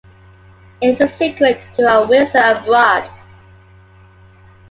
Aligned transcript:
It 0.81 0.93
is 0.93 0.97
the 0.97 1.07
sequel 1.07 1.53
to 1.75 1.83
"A 1.85 2.07
Wizard 2.07 2.33
Abroad". 2.63 3.07